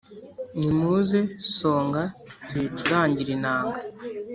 nimuze 0.57 1.19
songa 1.57 2.03
tuyicurangire 2.47 3.31
inanga, 3.37 3.79